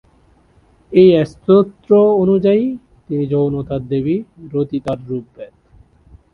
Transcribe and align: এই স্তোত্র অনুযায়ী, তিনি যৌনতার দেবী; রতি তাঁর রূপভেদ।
এই 0.91 1.09
স্তোত্র 1.25 1.91
অনুযায়ী, 2.21 2.63
তিনি 3.07 3.23
যৌনতার 3.25 3.81
দেবী; 3.87 4.15
রতি 4.53 4.77
তাঁর 4.79 4.99
রূপভেদ। 5.07 5.53